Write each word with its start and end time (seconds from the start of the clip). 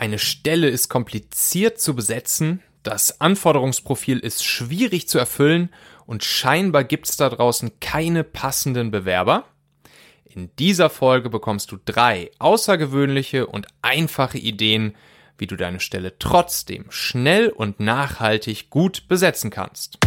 Eine 0.00 0.20
Stelle 0.20 0.68
ist 0.68 0.88
kompliziert 0.88 1.80
zu 1.80 1.96
besetzen, 1.96 2.62
das 2.84 3.20
Anforderungsprofil 3.20 4.20
ist 4.20 4.44
schwierig 4.44 5.08
zu 5.08 5.18
erfüllen 5.18 5.70
und 6.06 6.22
scheinbar 6.22 6.84
gibt 6.84 7.08
es 7.08 7.16
da 7.16 7.28
draußen 7.28 7.80
keine 7.80 8.22
passenden 8.22 8.92
Bewerber. 8.92 9.46
In 10.24 10.50
dieser 10.56 10.88
Folge 10.88 11.30
bekommst 11.30 11.72
du 11.72 11.78
drei 11.84 12.30
außergewöhnliche 12.38 13.48
und 13.48 13.66
einfache 13.82 14.38
Ideen, 14.38 14.94
wie 15.36 15.48
du 15.48 15.56
deine 15.56 15.80
Stelle 15.80 16.16
trotzdem 16.20 16.84
schnell 16.90 17.48
und 17.48 17.80
nachhaltig 17.80 18.70
gut 18.70 19.08
besetzen 19.08 19.50
kannst. 19.50 19.98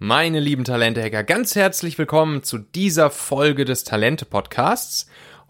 Meine 0.00 0.40
lieben 0.40 0.64
Talente-Hacker, 0.64 1.22
ganz 1.22 1.54
herzlich 1.54 1.98
willkommen 1.98 2.42
zu 2.42 2.58
dieser 2.58 3.10
Folge 3.10 3.64
des 3.64 3.84
Talente-Podcasts. 3.84 5.06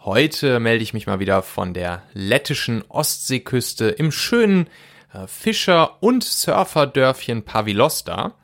Heute 0.07 0.61
melde 0.61 0.85
ich 0.85 0.95
mich 0.95 1.09
mal 1.09 1.19
wieder 1.19 1.43
von 1.43 1.75
der 1.75 2.05
lettischen 2.13 2.85
Ostseeküste 2.89 3.89
im 3.89 4.13
schönen 4.13 4.69
äh, 5.13 5.27
Fischer- 5.27 6.01
und 6.01 6.23
Surferdörfchen 6.23 7.43
Pavilosta. 7.43 8.37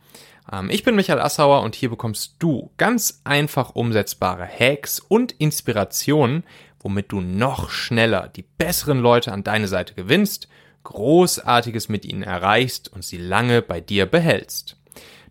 Ähm, 0.53 0.71
ich 0.71 0.83
bin 0.83 0.97
Michael 0.97 1.21
Assauer 1.21 1.63
und 1.63 1.77
hier 1.77 1.89
bekommst 1.89 2.35
du 2.41 2.73
ganz 2.79 3.21
einfach 3.23 3.77
umsetzbare 3.77 4.45
Hacks 4.45 4.99
und 4.99 5.31
Inspirationen, 5.39 6.43
womit 6.81 7.13
du 7.13 7.21
noch 7.21 7.71
schneller 7.71 8.27
die 8.27 8.43
besseren 8.43 8.99
Leute 8.99 9.31
an 9.31 9.45
deine 9.45 9.69
Seite 9.69 9.95
gewinnst, 9.95 10.49
Großartiges 10.83 11.89
mit 11.89 12.05
ihnen 12.05 12.25
erreichst 12.25 12.93
und 12.93 13.05
sie 13.05 13.19
lange 13.19 13.63
bei 13.63 13.81
dir 13.81 14.07
behältst. 14.07 14.79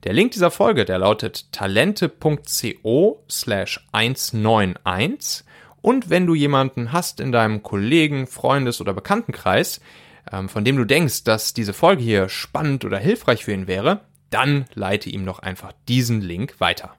Der 0.05 0.13
Link 0.13 0.31
dieser 0.31 0.49
Folge, 0.49 0.85
der 0.85 0.99
lautet 0.99 1.51
talente.co 1.51 3.25
slash 3.29 3.85
191 3.91 5.43
und 5.81 6.09
wenn 6.09 6.27
du 6.27 6.35
jemanden 6.35 6.91
hast 6.91 7.19
in 7.19 7.31
deinem 7.31 7.63
Kollegen, 7.63 8.27
Freundes- 8.27 8.81
oder 8.81 8.93
Bekanntenkreis, 8.93 9.81
ähm, 10.31 10.47
von 10.47 10.63
dem 10.63 10.77
du 10.77 10.85
denkst, 10.85 11.23
dass 11.23 11.53
diese 11.53 11.73
Folge 11.73 12.03
hier 12.03 12.29
spannend 12.29 12.85
oder 12.85 12.99
hilfreich 12.99 13.43
für 13.43 13.53
ihn 13.53 13.67
wäre, 13.67 14.01
dann 14.29 14.65
leite 14.73 15.09
ihm 15.09 15.25
noch 15.25 15.39
einfach 15.39 15.73
diesen 15.87 16.21
Link 16.21 16.59
weiter. 16.59 16.95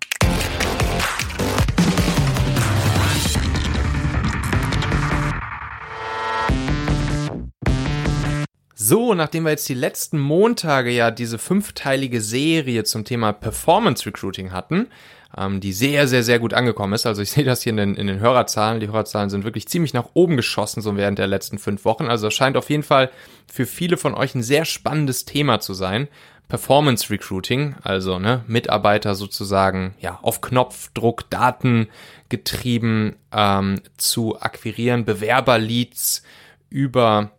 So, 8.74 9.14
nachdem 9.14 9.44
wir 9.44 9.50
jetzt 9.50 9.69
die 9.69 9.74
letzten 9.74 10.19
Montage 10.19 10.91
ja 10.91 11.12
diese 11.12 11.39
fünfteilige 11.39 12.20
Serie 12.20 12.83
zum 12.83 13.05
Thema 13.05 13.33
Performance 13.33 14.05
Recruiting 14.05 14.50
hatten, 14.50 14.89
ähm, 15.36 15.61
die 15.61 15.72
sehr, 15.72 16.08
sehr, 16.08 16.22
sehr 16.22 16.38
gut 16.38 16.55
angekommen 16.55 16.92
ist. 16.92 17.06
Also 17.06 17.22
ich 17.22 17.30
sehe 17.33 17.44
das 17.44 17.62
hier 17.62 17.70
in 17.70 17.77
den, 17.77 17.94
in 17.94 18.06
den 18.06 18.20
Hörerzahlen. 18.20 18.80
Die 18.80 18.88
Hörerzahlen 18.88 19.30
sind 19.30 19.44
wirklich 19.44 19.69
ziemlich 19.69 19.94
nach 19.94 20.11
oben 20.14 20.36
geschossen, 20.36 20.83
so 20.83 20.97
während 20.97 21.19
der 21.19 21.27
letzten 21.27 21.58
fünf 21.58 21.84
Wochen. 21.84 22.06
Also 22.06 22.28
es 22.28 22.34
scheint 22.34 22.56
auf 22.56 22.70
jeden 22.70 22.83
Fall 22.83 23.11
für 23.50 23.66
viele 23.66 23.97
von 23.97 24.14
euch 24.14 24.34
ein 24.34 24.42
sehr 24.42 24.64
spannendes 24.64 25.24
Thema 25.24 25.61
zu 25.61 25.74
sein. 25.74 26.08
Performance 26.48 27.08
Recruiting, 27.08 27.77
also 27.83 28.19
ne, 28.19 28.44
Mitarbeiter 28.47 29.14
sozusagen 29.14 29.94
ja 30.00 30.19
auf 30.20 30.42
Knopfdruck, 30.42 31.30
Daten 31.30 31.89
getrieben 32.28 33.17
ähm, 33.33 33.80
zu 33.96 34.39
akquirieren, 34.39 35.06
Bewerberleads 35.06 36.22
über 36.69 37.30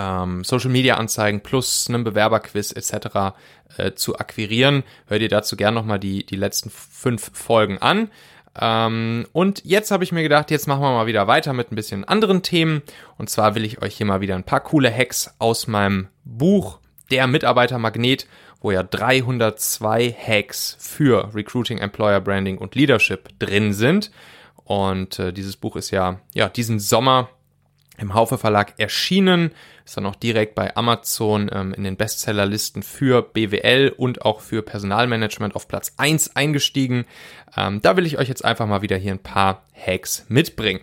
ähm, 0.00 0.44
Social 0.44 0.70
Media 0.70 0.96
Anzeigen 0.96 1.40
plus 1.40 1.88
einem 1.88 2.04
Bewerberquiz 2.04 2.72
etc. 2.72 3.36
Äh, 3.76 3.92
zu 3.92 4.18
akquirieren. 4.18 4.82
Hör 5.06 5.18
dir 5.18 5.28
dazu 5.28 5.56
gern 5.56 5.74
nochmal 5.74 5.98
die, 5.98 6.24
die 6.24 6.36
letzten 6.36 6.70
fünf 6.70 7.30
Folgen 7.34 7.78
an. 7.78 8.10
Ähm, 8.58 9.26
und 9.32 9.64
jetzt 9.64 9.90
habe 9.90 10.02
ich 10.02 10.12
mir 10.12 10.22
gedacht, 10.22 10.50
jetzt 10.50 10.66
machen 10.66 10.82
wir 10.82 10.90
mal 10.90 11.06
wieder 11.06 11.26
weiter 11.26 11.52
mit 11.52 11.70
ein 11.70 11.76
bisschen 11.76 12.04
anderen 12.04 12.42
Themen. 12.42 12.82
Und 13.16 13.30
zwar 13.30 13.54
will 13.54 13.64
ich 13.64 13.82
euch 13.82 13.96
hier 13.96 14.06
mal 14.06 14.20
wieder 14.20 14.34
ein 14.34 14.44
paar 14.44 14.60
coole 14.60 14.92
Hacks 14.92 15.34
aus 15.38 15.66
meinem 15.66 16.08
Buch 16.24 16.78
Der 17.10 17.26
Mitarbeitermagnet, 17.26 18.26
wo 18.60 18.70
ja 18.70 18.82
302 18.82 20.12
Hacks 20.12 20.76
für 20.78 21.34
Recruiting, 21.34 21.78
Employer 21.78 22.20
Branding 22.20 22.58
und 22.58 22.74
Leadership 22.74 23.28
drin 23.38 23.72
sind. 23.72 24.10
Und 24.64 25.18
äh, 25.18 25.32
dieses 25.32 25.56
Buch 25.56 25.76
ist 25.76 25.90
ja, 25.90 26.20
ja 26.34 26.48
diesen 26.48 26.78
Sommer 26.78 27.28
im 28.00 28.14
Haufe 28.14 28.38
Verlag 28.38 28.74
erschienen, 28.78 29.52
ist 29.84 29.96
dann 29.96 30.06
auch 30.06 30.16
direkt 30.16 30.54
bei 30.54 30.74
Amazon 30.76 31.50
ähm, 31.52 31.74
in 31.74 31.84
den 31.84 31.96
Bestsellerlisten 31.96 32.82
für 32.82 33.22
BWL 33.22 33.94
und 33.96 34.22
auch 34.22 34.40
für 34.40 34.62
Personalmanagement 34.62 35.54
auf 35.54 35.68
Platz 35.68 35.92
1 35.98 36.34
eingestiegen. 36.34 37.04
Ähm, 37.56 37.82
da 37.82 37.96
will 37.96 38.06
ich 38.06 38.18
euch 38.18 38.28
jetzt 38.28 38.44
einfach 38.44 38.66
mal 38.66 38.82
wieder 38.82 38.96
hier 38.96 39.12
ein 39.12 39.22
paar 39.22 39.64
Hacks 39.74 40.24
mitbringen. 40.28 40.80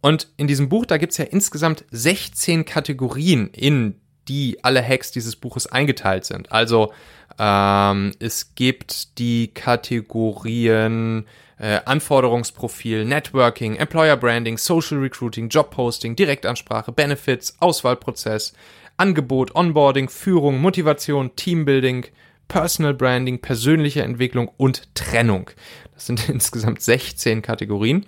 Und 0.00 0.28
in 0.36 0.46
diesem 0.46 0.68
Buch, 0.68 0.86
da 0.86 0.96
gibt's 0.96 1.18
ja 1.18 1.24
insgesamt 1.24 1.84
16 1.90 2.64
Kategorien, 2.64 3.48
in 3.48 4.00
die 4.28 4.62
alle 4.62 4.86
Hacks 4.86 5.12
dieses 5.12 5.36
Buches 5.36 5.66
eingeteilt 5.66 6.24
sind. 6.24 6.50
Also 6.52 6.92
ähm, 7.38 8.12
es 8.20 8.54
gibt 8.54 9.18
die 9.18 9.48
Kategorien 9.48 11.26
äh, 11.58 11.80
Anforderungsprofil, 11.84 13.04
Networking, 13.04 13.76
Employer 13.76 14.16
Branding, 14.16 14.58
Social 14.58 14.98
Recruiting, 14.98 15.48
Jobposting, 15.48 16.16
Direktansprache, 16.16 16.92
Benefits, 16.92 17.56
Auswahlprozess, 17.60 18.54
Angebot, 18.96 19.54
Onboarding, 19.54 20.08
Führung, 20.08 20.60
Motivation, 20.60 21.34
Teambuilding, 21.36 22.06
Personal 22.48 22.94
Branding, 22.94 23.40
persönliche 23.40 24.02
Entwicklung 24.02 24.50
und 24.56 24.94
Trennung. 24.94 25.50
Das 25.94 26.06
sind 26.06 26.28
insgesamt 26.28 26.80
16 26.80 27.42
Kategorien. 27.42 28.04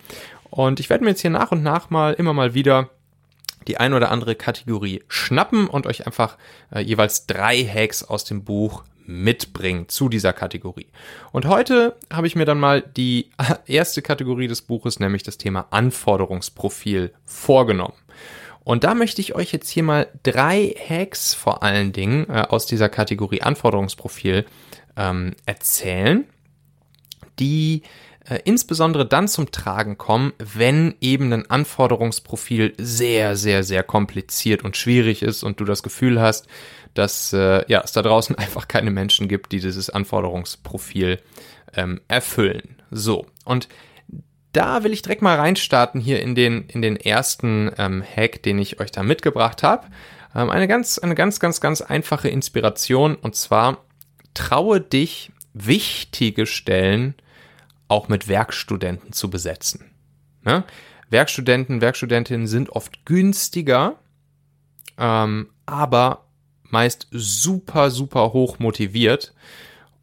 Und 0.50 0.80
ich 0.80 0.90
werde 0.90 1.04
mir 1.04 1.10
jetzt 1.10 1.22
hier 1.22 1.30
nach 1.30 1.52
und 1.52 1.62
nach 1.62 1.90
mal 1.90 2.14
immer 2.14 2.32
mal 2.32 2.54
wieder 2.54 2.90
die 3.66 3.78
ein 3.78 3.94
oder 3.94 4.10
andere 4.10 4.36
Kategorie 4.36 5.02
schnappen 5.08 5.66
und 5.66 5.86
euch 5.86 6.06
einfach 6.06 6.36
äh, 6.72 6.80
jeweils 6.80 7.26
drei 7.26 7.64
Hacks 7.64 8.04
aus 8.04 8.24
dem 8.24 8.44
Buch 8.44 8.84
mitbringen 9.06 9.88
zu 9.88 10.08
dieser 10.08 10.32
Kategorie. 10.32 10.88
Und 11.32 11.46
heute 11.46 11.96
habe 12.12 12.26
ich 12.26 12.36
mir 12.36 12.44
dann 12.44 12.60
mal 12.60 12.82
die 12.82 13.30
erste 13.66 14.02
Kategorie 14.02 14.48
des 14.48 14.62
Buches, 14.62 15.00
nämlich 15.00 15.22
das 15.22 15.38
Thema 15.38 15.66
Anforderungsprofil, 15.70 17.12
vorgenommen. 17.24 17.94
Und 18.64 18.82
da 18.82 18.94
möchte 18.94 19.20
ich 19.20 19.34
euch 19.34 19.52
jetzt 19.52 19.68
hier 19.68 19.84
mal 19.84 20.08
drei 20.24 20.74
Hacks 20.88 21.34
vor 21.34 21.62
allen 21.62 21.92
Dingen 21.92 22.28
äh, 22.28 22.46
aus 22.48 22.66
dieser 22.66 22.88
Kategorie 22.88 23.42
Anforderungsprofil 23.42 24.44
ähm, 24.96 25.36
erzählen, 25.46 26.24
die 27.38 27.82
äh, 28.28 28.40
insbesondere 28.44 29.06
dann 29.06 29.28
zum 29.28 29.52
Tragen 29.52 29.98
kommen, 29.98 30.32
wenn 30.38 30.96
eben 31.00 31.32
ein 31.32 31.48
Anforderungsprofil 31.48 32.74
sehr, 32.76 33.36
sehr, 33.36 33.62
sehr 33.62 33.84
kompliziert 33.84 34.64
und 34.64 34.76
schwierig 34.76 35.22
ist 35.22 35.44
und 35.44 35.60
du 35.60 35.64
das 35.64 35.84
Gefühl 35.84 36.20
hast, 36.20 36.48
dass 36.98 37.32
äh, 37.32 37.64
ja, 37.68 37.82
es 37.84 37.92
da 37.92 38.02
draußen 38.02 38.36
einfach 38.38 38.68
keine 38.68 38.90
Menschen 38.90 39.28
gibt, 39.28 39.52
die 39.52 39.60
dieses 39.60 39.90
Anforderungsprofil 39.90 41.20
ähm, 41.74 42.00
erfüllen. 42.08 42.82
So, 42.90 43.26
und 43.44 43.68
da 44.52 44.84
will 44.84 44.92
ich 44.92 45.02
direkt 45.02 45.22
mal 45.22 45.36
reinstarten 45.36 46.00
hier 46.00 46.22
in 46.22 46.34
den, 46.34 46.64
in 46.68 46.80
den 46.80 46.96
ersten 46.96 47.70
ähm, 47.76 48.02
Hack, 48.02 48.42
den 48.42 48.58
ich 48.58 48.80
euch 48.80 48.90
da 48.90 49.02
mitgebracht 49.02 49.62
habe. 49.62 49.86
Ähm, 50.34 50.50
eine 50.50 50.66
ganz, 50.66 50.98
eine 50.98 51.14
ganz, 51.14 51.40
ganz, 51.40 51.60
ganz 51.60 51.82
einfache 51.82 52.28
Inspiration 52.28 53.16
und 53.16 53.36
zwar 53.36 53.84
traue 54.34 54.80
dich, 54.80 55.32
wichtige 55.52 56.46
Stellen 56.46 57.14
auch 57.88 58.08
mit 58.08 58.28
Werkstudenten 58.28 59.12
zu 59.12 59.30
besetzen. 59.30 59.90
Ne? 60.44 60.64
Werkstudenten, 61.08 61.80
Werkstudentinnen 61.80 62.46
sind 62.46 62.70
oft 62.70 63.06
günstiger, 63.06 63.98
ähm, 64.98 65.50
aber 65.66 66.25
meist 66.70 67.08
super, 67.10 67.90
super 67.90 68.32
hoch 68.32 68.58
motiviert. 68.58 69.32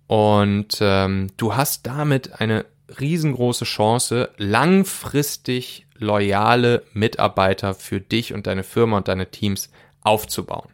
Und 0.08 0.78
ähm, 0.82 1.32
du 1.38 1.56
hast 1.56 1.88
damit 1.88 2.40
eine 2.40 2.66
riesengroße 3.00 3.66
Chance, 3.66 4.30
langfristig 4.38 5.86
loyale 5.98 6.84
Mitarbeiter 6.94 7.74
für 7.74 8.02
dich 8.02 8.34
und 8.34 8.48
deine 8.48 8.64
Firma 8.64 8.98
und 8.98 9.08
deine 9.08 9.32
Teams 9.32 9.72
aufzubauen. 10.02 10.70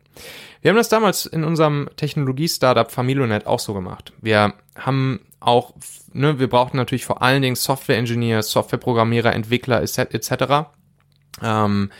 Wir 0.61 0.69
haben 0.69 0.77
das 0.77 0.89
damals 0.89 1.25
in 1.25 1.43
unserem 1.43 1.89
Technologie-Startup 1.95 2.91
Familonet 2.91 3.47
auch 3.47 3.59
so 3.59 3.73
gemacht. 3.73 4.11
Wir 4.19 4.53
haben 4.75 5.21
auch, 5.39 5.73
ne, 6.11 6.39
wir 6.39 6.49
brauchten 6.49 6.75
natürlich 6.75 7.05
vor 7.05 7.21
allen 7.21 7.41
Dingen 7.41 7.55
Software-Engineers, 7.55 8.51
Software-Programmierer, 8.51 9.33
Entwickler 9.33 9.81
etc. 9.81 10.67
Ähm, 11.41 11.91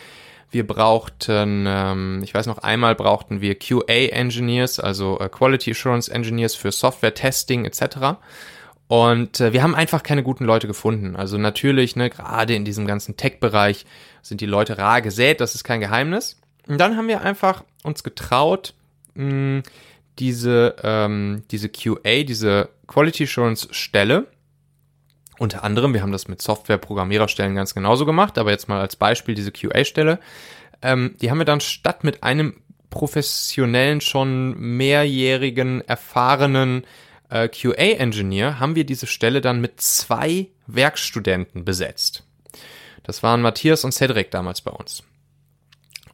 wir 0.52 0.66
brauchten, 0.66 1.66
ähm, 1.68 2.22
ich 2.24 2.34
weiß 2.34 2.48
noch 2.48 2.60
einmal 2.60 2.96
brauchten 2.96 3.42
wir 3.42 3.56
QA-Engineers, 3.56 4.80
also 4.80 5.20
äh, 5.20 5.30
Quality 5.30 5.72
Assurance 5.72 6.12
Engineers 6.12 6.56
für 6.56 6.72
Software-Testing 6.72 7.66
etc. 7.66 8.18
Und 8.88 9.40
äh, 9.40 9.54
wir 9.54 9.62
haben 9.62 9.76
einfach 9.76 10.02
keine 10.02 10.24
guten 10.24 10.46
Leute 10.46 10.66
gefunden. 10.66 11.16
Also 11.16 11.38
natürlich, 11.38 11.96
ne, 11.96 12.10
gerade 12.10 12.56
in 12.56 12.66
diesem 12.66 12.88
ganzen 12.88 13.18
Tech-Bereich 13.18 13.86
sind 14.24 14.42
die 14.42 14.48
Leute 14.48 14.78
rar 14.78 15.02
gesät, 15.02 15.42
das 15.42 15.54
ist 15.54 15.64
kein 15.64 15.80
Geheimnis. 15.80 16.40
Und 16.68 16.80
dann 16.80 16.98
haben 16.98 17.08
wir 17.08 17.22
einfach 17.22 17.64
uns 17.84 18.04
getraut, 18.04 18.74
mh, 19.14 19.62
diese, 20.18 20.76
ähm, 20.84 21.44
diese 21.52 21.70
QA, 21.70 22.24
diese 22.24 22.70
Quality 22.88 23.24
Assurance 23.24 23.68
Stelle 23.72 24.28
Unter 25.40 25.64
anderem, 25.64 25.94
wir 25.94 26.02
haben 26.02 26.12
das 26.12 26.28
mit 26.28 26.42
Software-Programmiererstellen 26.42 27.56
ganz 27.56 27.74
genauso 27.74 28.06
gemacht, 28.06 28.38
aber 28.38 28.52
jetzt 28.52 28.68
mal 28.68 28.82
als 28.82 28.98
Beispiel 28.98 29.36
diese 29.36 29.54
QA-Stelle. 29.54 30.20
Ähm, 30.82 31.16
die 31.22 31.32
haben 31.32 31.38
wir 31.38 31.46
dann 31.46 31.62
statt 31.62 32.04
mit 32.04 32.24
einem 32.24 32.62
professionellen, 32.90 34.02
schon 34.02 34.60
mehrjährigen, 34.60 35.82
erfahrenen 35.88 36.86
äh, 37.30 37.48
QA-Engineer, 37.48 38.60
haben 38.60 38.76
wir 38.76 38.86
diese 38.86 39.08
Stelle 39.08 39.40
dann 39.40 39.62
mit 39.62 39.80
zwei 39.80 40.48
Werkstudenten 40.68 41.64
besetzt. 41.64 42.24
Das 43.04 43.24
waren 43.24 43.42
Matthias 43.42 43.86
und 43.86 43.94
Cedric 43.94 44.32
damals 44.32 44.60
bei 44.60 44.72
uns. 44.72 45.04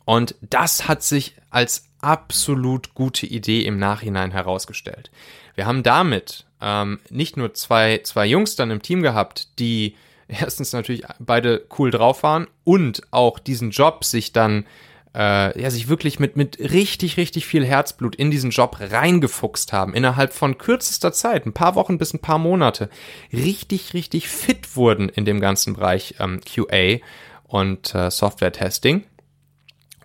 Und 0.05 0.35
das 0.41 0.87
hat 0.87 1.01
sich 1.01 1.35
als 1.49 1.89
absolut 1.99 2.93
gute 2.93 3.25
Idee 3.25 3.61
im 3.61 3.79
Nachhinein 3.79 4.29
herausgestellt. 4.29 5.09
Wir 5.55 5.65
haben 5.65 5.83
damit 5.83 6.45
ähm, 6.61 6.99
nicht 7.09 7.37
nur 7.37 7.53
zwei, 7.53 7.99
zwei 8.03 8.25
Jungs 8.25 8.55
dann 8.55 8.71
im 8.71 8.81
Team 8.81 9.01
gehabt, 9.01 9.59
die 9.59 9.95
erstens 10.27 10.73
natürlich 10.73 11.03
beide 11.19 11.65
cool 11.77 11.91
drauf 11.91 12.23
waren 12.23 12.47
und 12.63 13.01
auch 13.11 13.39
diesen 13.39 13.71
Job 13.71 14.03
sich 14.03 14.33
dann 14.33 14.65
äh, 15.13 15.59
ja 15.59 15.69
sich 15.69 15.87
wirklich 15.87 16.19
mit 16.19 16.35
mit 16.35 16.59
richtig 16.59 17.17
richtig 17.17 17.45
viel 17.45 17.65
Herzblut 17.65 18.15
in 18.15 18.31
diesen 18.31 18.49
Job 18.49 18.77
reingefuchst 18.79 19.71
haben 19.71 19.93
innerhalb 19.93 20.33
von 20.33 20.57
kürzester 20.57 21.13
Zeit 21.13 21.45
ein 21.45 21.53
paar 21.53 21.75
Wochen 21.75 21.97
bis 21.97 22.13
ein 22.13 22.19
paar 22.19 22.39
Monate 22.39 22.89
richtig 23.31 23.93
richtig 23.93 24.27
fit 24.27 24.75
wurden 24.75 25.09
in 25.09 25.25
dem 25.25 25.39
ganzen 25.39 25.75
Bereich 25.75 26.15
ähm, 26.19 26.41
QA 26.41 26.97
und 27.43 27.95
äh, 27.95 28.11
Software 28.11 28.51
Testing 28.51 29.03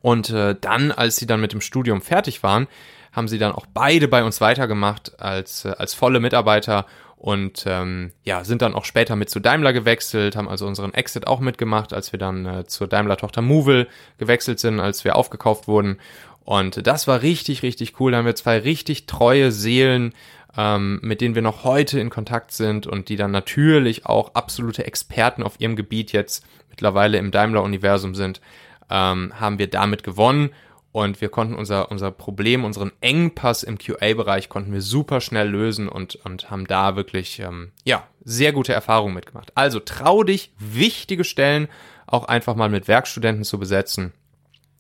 und 0.02 0.30
äh, 0.30 0.54
dann 0.60 0.92
als 0.92 1.16
sie 1.16 1.26
dann 1.26 1.40
mit 1.40 1.52
dem 1.52 1.60
Studium 1.60 2.02
fertig 2.02 2.42
waren 2.42 2.68
haben 3.12 3.28
sie 3.28 3.38
dann 3.38 3.52
auch 3.52 3.66
beide 3.66 4.08
bei 4.08 4.24
uns 4.24 4.40
weitergemacht 4.40 5.20
als, 5.20 5.64
äh, 5.64 5.74
als 5.76 5.94
volle 5.94 6.20
Mitarbeiter 6.20 6.86
und 7.20 7.64
ähm, 7.66 8.12
ja, 8.24 8.44
sind 8.44 8.62
dann 8.62 8.74
auch 8.74 8.86
später 8.86 9.14
mit 9.14 9.28
zu 9.28 9.40
Daimler 9.40 9.74
gewechselt, 9.74 10.36
haben 10.36 10.48
also 10.48 10.66
unseren 10.66 10.94
Exit 10.94 11.26
auch 11.26 11.40
mitgemacht, 11.40 11.92
als 11.92 12.12
wir 12.12 12.18
dann 12.18 12.46
äh, 12.46 12.66
zur 12.66 12.88
Daimler-Tochter 12.88 13.42
Movil 13.42 13.88
gewechselt 14.16 14.58
sind, 14.58 14.80
als 14.80 15.04
wir 15.04 15.16
aufgekauft 15.16 15.68
wurden. 15.68 15.98
Und 16.44 16.86
das 16.86 17.06
war 17.06 17.20
richtig, 17.20 17.62
richtig 17.62 18.00
cool. 18.00 18.12
Da 18.12 18.18
haben 18.18 18.24
wir 18.24 18.36
zwei 18.36 18.58
richtig 18.58 19.04
treue 19.04 19.52
Seelen, 19.52 20.14
ähm, 20.56 20.98
mit 21.02 21.20
denen 21.20 21.34
wir 21.34 21.42
noch 21.42 21.62
heute 21.62 22.00
in 22.00 22.08
Kontakt 22.08 22.52
sind 22.52 22.86
und 22.86 23.10
die 23.10 23.16
dann 23.16 23.32
natürlich 23.32 24.06
auch 24.06 24.34
absolute 24.34 24.86
Experten 24.86 25.42
auf 25.42 25.60
ihrem 25.60 25.76
Gebiet 25.76 26.12
jetzt 26.12 26.42
mittlerweile 26.70 27.18
im 27.18 27.30
Daimler-Universum 27.30 28.14
sind, 28.14 28.40
ähm, 28.88 29.34
haben 29.38 29.58
wir 29.58 29.68
damit 29.68 30.04
gewonnen 30.04 30.54
und 30.92 31.20
wir 31.20 31.28
konnten 31.28 31.54
unser, 31.54 31.90
unser 31.90 32.10
Problem, 32.10 32.64
unseren 32.64 32.90
Engpass 33.00 33.62
im 33.62 33.78
QA-Bereich 33.78 34.48
konnten 34.48 34.72
wir 34.72 34.82
super 34.82 35.20
schnell 35.20 35.48
lösen 35.48 35.88
und, 35.88 36.16
und 36.24 36.50
haben 36.50 36.66
da 36.66 36.96
wirklich, 36.96 37.38
ähm, 37.38 37.72
ja, 37.84 38.08
sehr 38.24 38.52
gute 38.52 38.72
Erfahrungen 38.72 39.14
mitgemacht. 39.14 39.52
Also 39.54 39.78
trau 39.80 40.24
dich, 40.24 40.52
wichtige 40.58 41.24
Stellen 41.24 41.68
auch 42.06 42.24
einfach 42.24 42.56
mal 42.56 42.68
mit 42.68 42.88
Werkstudenten 42.88 43.44
zu 43.44 43.58
besetzen. 43.58 44.12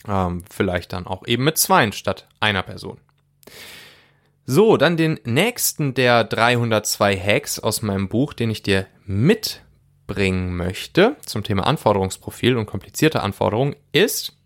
Ähm, 0.08 0.42
vielleicht 0.50 0.92
dann 0.92 1.06
auch 1.06 1.26
eben 1.26 1.44
mit 1.44 1.58
zweien 1.58 1.92
statt 1.92 2.26
einer 2.40 2.62
Person. 2.62 2.98
So, 4.46 4.76
dann 4.76 4.96
den 4.96 5.20
nächsten 5.24 5.94
der 5.94 6.24
302 6.24 7.16
Hacks 7.16 7.60
aus 7.60 7.82
meinem 7.82 8.08
Buch, 8.08 8.32
den 8.32 8.50
ich 8.50 8.64
dir 8.64 8.86
mitbringen 9.04 10.56
möchte 10.56 11.16
zum 11.24 11.44
Thema 11.44 11.68
Anforderungsprofil 11.68 12.56
und 12.56 12.66
komplizierte 12.66 13.22
Anforderungen, 13.22 13.76
ist, 13.92 14.39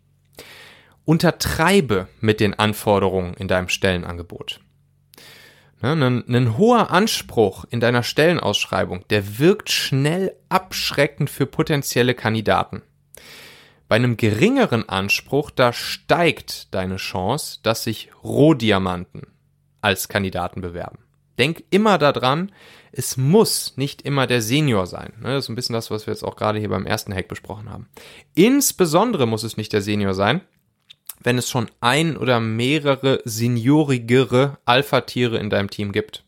untertreibe 1.04 2.08
mit 2.20 2.40
den 2.40 2.54
Anforderungen 2.54 3.34
in 3.34 3.48
deinem 3.48 3.68
Stellenangebot. 3.68 4.60
Ne, 5.82 5.92
ein, 5.92 6.24
ein 6.34 6.56
hoher 6.56 6.90
Anspruch 6.90 7.66
in 7.68 7.80
deiner 7.80 8.02
Stellenausschreibung, 8.02 9.06
der 9.10 9.38
wirkt 9.38 9.70
schnell 9.70 10.34
abschreckend 10.48 11.28
für 11.28 11.46
potenzielle 11.46 12.14
Kandidaten. 12.14 12.82
Bei 13.86 13.96
einem 13.96 14.16
geringeren 14.16 14.88
Anspruch, 14.88 15.50
da 15.50 15.72
steigt 15.74 16.74
deine 16.74 16.96
Chance, 16.96 17.58
dass 17.62 17.84
sich 17.84 18.10
Rohdiamanten 18.22 19.26
als 19.82 20.08
Kandidaten 20.08 20.62
bewerben. 20.62 21.00
Denk 21.38 21.64
immer 21.68 21.98
daran, 21.98 22.50
es 22.92 23.16
muss 23.16 23.76
nicht 23.76 24.02
immer 24.02 24.26
der 24.26 24.40
Senior 24.40 24.86
sein. 24.86 25.12
Ne, 25.20 25.34
das 25.34 25.44
ist 25.44 25.48
ein 25.50 25.54
bisschen 25.54 25.74
das, 25.74 25.90
was 25.90 26.06
wir 26.06 26.14
jetzt 26.14 26.22
auch 26.22 26.36
gerade 26.36 26.58
hier 26.58 26.70
beim 26.70 26.86
ersten 26.86 27.12
Hack 27.12 27.28
besprochen 27.28 27.68
haben. 27.68 27.88
Insbesondere 28.34 29.26
muss 29.26 29.42
es 29.42 29.56
nicht 29.58 29.72
der 29.72 29.82
Senior 29.82 30.14
sein, 30.14 30.40
wenn 31.24 31.38
es 31.38 31.50
schon 31.50 31.68
ein 31.80 32.16
oder 32.16 32.38
mehrere 32.38 33.20
seniorigere 33.24 34.58
Alpha-Tiere 34.64 35.38
in 35.38 35.50
deinem 35.50 35.70
Team 35.70 35.90
gibt. 35.90 36.24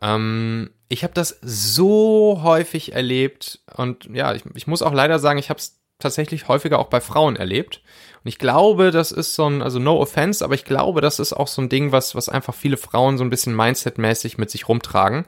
Ähm, 0.00 0.70
ich 0.88 1.04
habe 1.04 1.14
das 1.14 1.38
so 1.42 2.40
häufig 2.42 2.92
erlebt 2.92 3.60
und 3.76 4.06
ja, 4.12 4.34
ich, 4.34 4.42
ich 4.54 4.66
muss 4.66 4.82
auch 4.82 4.92
leider 4.92 5.18
sagen, 5.18 5.38
ich 5.38 5.48
habe 5.48 5.58
es 5.58 5.78
tatsächlich 5.98 6.48
häufiger 6.48 6.78
auch 6.78 6.88
bei 6.88 7.00
Frauen 7.00 7.36
erlebt. 7.36 7.80
Und 8.24 8.28
ich 8.28 8.38
glaube, 8.38 8.90
das 8.90 9.12
ist 9.12 9.34
so 9.34 9.48
ein, 9.48 9.62
also 9.62 9.78
no 9.78 9.98
offense, 10.00 10.44
aber 10.44 10.54
ich 10.54 10.64
glaube, 10.64 11.00
das 11.00 11.18
ist 11.18 11.32
auch 11.32 11.48
so 11.48 11.62
ein 11.62 11.68
Ding, 11.68 11.92
was, 11.92 12.14
was 12.14 12.28
einfach 12.28 12.54
viele 12.54 12.76
Frauen 12.76 13.18
so 13.18 13.24
ein 13.24 13.30
bisschen 13.30 13.54
Mindset-mäßig 13.54 14.38
mit 14.38 14.50
sich 14.50 14.68
rumtragen. 14.68 15.24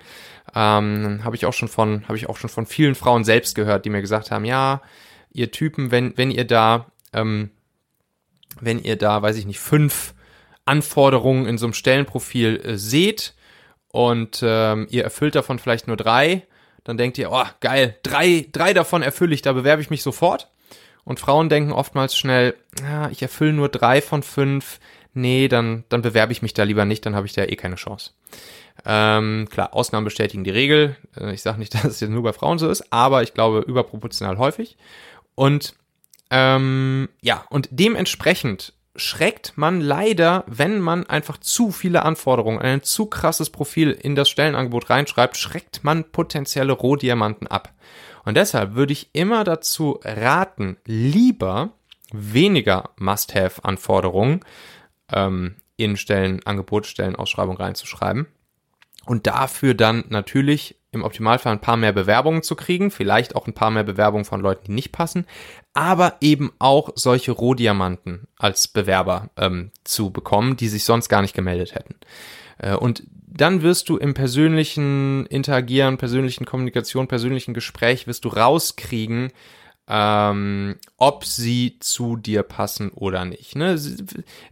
Ähm, 0.55 1.21
habe 1.25 1.37
ich 1.37 1.47
auch 1.47 1.53
schon 1.53 1.69
von, 1.69 2.05
habe 2.07 2.17
ich 2.17 2.29
auch 2.29 2.37
schon 2.37 2.51
von 2.51 2.67
vielen 2.67 2.95
Frauen 2.95 3.25
selbst 3.25 3.55
gehört, 3.55 3.85
die 3.85 3.91
mir 3.91 4.01
gesagt 4.01 4.31
haben, 4.31 4.45
ja, 4.45 4.83
ihr 5.33 5.51
Typen, 5.51 5.91
wenn, 5.91 6.17
wenn 6.17 6.31
ihr 6.31 6.47
da 6.47 6.87
ähm, 7.13 7.51
wenn 8.61 8.83
ihr 8.83 8.97
da, 8.97 9.23
weiß 9.23 9.37
ich 9.37 9.47
nicht, 9.47 9.61
fünf 9.61 10.15
Anforderungen 10.65 11.47
in 11.47 11.59
so 11.59 11.67
einem 11.67 11.75
Stellenprofil 11.75 12.61
äh, 12.65 12.79
seht 12.79 13.35
und 13.89 14.41
ähm, 14.43 14.87
ihr 14.91 15.05
erfüllt 15.05 15.35
davon 15.35 15.59
vielleicht 15.59 15.87
nur 15.87 15.97
drei, 15.97 16.47
dann 16.85 16.97
denkt 16.97 17.19
ihr, 17.19 17.31
oh, 17.33 17.45
geil, 17.61 17.99
drei, 18.03 18.47
drei 18.53 18.75
davon 18.75 19.03
erfülle 19.03 19.35
ich, 19.35 19.43
da 19.43 19.53
bewerbe 19.53 19.83
ich 19.83 19.91
mich 19.91 20.03
sofort. 20.03 20.51
Und 21.05 21.21
Frauen 21.21 21.49
denken 21.49 21.73
oftmals 21.73 22.17
schnell, 22.17 22.55
ja, 22.81 23.11
ich 23.11 23.21
erfülle 23.21 23.53
nur 23.53 23.69
drei 23.69 24.01
von 24.01 24.23
fünf, 24.23 24.81
nee, 25.13 25.49
dann, 25.49 25.85
dann 25.91 26.03
bewerbe 26.03 26.33
ich 26.33 26.43
mich 26.43 26.55
da 26.55 26.63
lieber 26.63 26.85
nicht, 26.85 27.05
dann 27.05 27.15
habe 27.15 27.27
ich 27.27 27.35
da 27.35 27.45
eh 27.45 27.57
keine 27.57 27.77
Chance. 27.77 28.13
Ähm, 28.85 29.49
klar, 29.51 29.75
Ausnahmen 29.75 30.05
bestätigen 30.05 30.45
die 30.45 30.51
Regel. 30.51 30.97
Äh, 31.17 31.33
ich 31.35 31.43
sage 31.43 31.59
nicht, 31.59 31.75
dass 31.75 31.85
es 31.85 32.01
jetzt 32.01 32.11
nur 32.11 32.23
bei 32.23 32.33
Frauen 32.33 32.59
so 32.59 32.69
ist, 32.69 32.93
aber 32.93 33.23
ich 33.23 33.35
glaube 33.35 33.61
überproportional 33.61 34.39
häufig. 34.39 34.77
Und 35.35 35.75
ähm, 36.31 37.09
ja, 37.21 37.45
und 37.51 37.69
dementsprechend 37.71 38.75
schreckt 38.97 39.55
man 39.57 39.81
leider, 39.81 40.45
wenn 40.47 40.81
man 40.81 41.07
einfach 41.07 41.39
zu 41.39 41.73
viele 41.73 42.05
Anforderungen, 42.05 42.61
ein 42.61 42.83
zu 42.83 43.07
krasses 43.07 43.51
Profil 43.51 43.91
in 43.91 44.15
das 44.15 44.29
Stellenangebot 44.29 44.89
reinschreibt, 44.89 45.37
schreckt 45.37 45.83
man 45.83 46.05
potenzielle 46.05 46.73
Rohdiamanten 46.73 47.49
ab. 47.49 47.73
Und 48.25 48.37
deshalb 48.37 48.75
würde 48.75 48.93
ich 48.93 49.11
immer 49.13 49.45
dazu 49.45 50.01
raten, 50.05 50.77
lieber 50.87 51.71
weniger 52.13 52.91
Must-Have-Anforderungen 52.97 54.41
ähm, 55.13 55.57
in 55.77 55.97
Stellenangebot, 55.97 56.87
Stellenausschreibung 56.87 57.57
reinzuschreiben 57.57 58.27
und 59.07 59.27
dafür 59.27 59.75
dann 59.75 60.05
natürlich 60.09 60.77
im 60.95 61.03
Optimalfall 61.03 61.53
ein 61.53 61.61
paar 61.61 61.77
mehr 61.77 61.93
Bewerbungen 61.93 62.43
zu 62.43 62.57
kriegen, 62.57 62.91
vielleicht 62.91 63.37
auch 63.37 63.47
ein 63.47 63.55
paar 63.55 63.71
mehr 63.71 63.85
Bewerbungen 63.85 64.25
von 64.25 64.41
Leuten, 64.41 64.65
die 64.67 64.73
nicht 64.73 64.93
passen, 64.93 65.27
aber 65.73 66.17
eben 66.21 66.53
auch 66.59 66.91
solche 66.95 67.33
Rohdiamanten 67.33 68.29
als 68.39 68.69
Bewerber 68.69 69.31
ähm, 69.37 69.71
zu 69.85 70.11
bekommen, 70.11 70.57
die 70.57 70.69
sich 70.69 70.85
sonst 70.85 71.09
gar 71.09 71.23
nicht 71.23 71.35
gemeldet 71.35 71.75
hätten. 71.75 71.97
Äh, 72.59 72.77
und 72.77 73.03
dann 73.27 73.63
wirst 73.63 73.89
du 73.89 73.97
im 73.97 74.15
persönlichen 74.15 75.27
Interagieren, 75.27 75.99
persönlichen 75.99 76.45
Kommunikation, 76.45 77.09
persönlichen 77.09 77.53
Gespräch, 77.53 78.07
wirst 78.07 78.25
du 78.25 78.29
rauskriegen, 78.29 79.33
ähm, 79.89 80.77
ob 80.97 81.25
sie 81.25 81.77
zu 81.81 82.17
dir 82.17 82.43
passen 82.43 82.91
oder 82.91 83.25
nicht. 83.25 83.55
Ne? 83.55 83.73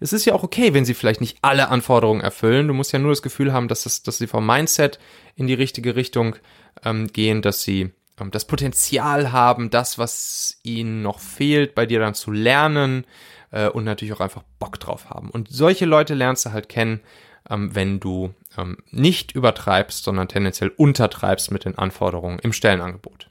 Es 0.01 0.13
ist 0.13 0.25
ja 0.25 0.35
auch 0.35 0.43
okay, 0.43 0.75
wenn 0.75 0.85
sie 0.85 0.95
vielleicht 0.95 1.21
nicht 1.21 1.39
alle 1.41 1.69
Anforderungen 1.69 2.21
erfüllen. 2.21 2.69
Du 2.69 2.75
musst 2.75 2.93
ja 2.93 2.99
nur 2.99 3.13
das 3.13 3.23
Gefühl 3.23 3.53
haben, 3.53 3.69
dass, 3.69 3.85
das, 3.85 4.03
dass 4.03 4.19
sie 4.19 4.27
vom 4.27 4.47
Mindset 4.47 4.99
in 5.35 5.47
die 5.47 5.55
richtige 5.55 5.97
Richtung 5.97 6.37
ähm, 6.85 7.07
gehen, 7.07 7.41
dass 7.41 7.63
sie 7.63 7.93
ähm, 8.21 8.31
das 8.31 8.47
Potenzial 8.47 9.33
haben, 9.33 9.71
das, 9.71 9.99
was 9.99 10.59
ihnen 10.63 11.03
noch 11.03 11.19
fehlt, 11.19 11.75
bei 11.75 11.87
dir 11.87 12.01
dann 12.01 12.15
zu 12.15 12.31
lernen 12.31 13.07
äh, 13.51 13.69
und 13.69 13.85
natürlich 13.85 14.13
auch 14.13 14.21
einfach 14.21 14.43
Bock 14.59 14.79
drauf 14.81 15.09
haben. 15.09 15.31
Und 15.31 15.49
solche 15.49 15.87
Leute 15.87 16.13
lernst 16.13 16.45
du 16.45 16.53
halt 16.53 16.69
kennen, 16.69 17.01
ähm, 17.49 17.75
wenn 17.75 18.01
du 18.01 18.35
ähm, 18.59 18.77
nicht 18.91 19.33
übertreibst, 19.33 20.05
sondern 20.05 20.29
tendenziell 20.29 20.71
untertreibst 20.77 21.51
mit 21.51 21.65
den 21.65 21.79
Anforderungen 21.79 22.39
im 22.41 22.53
Stellenangebot. 22.53 23.31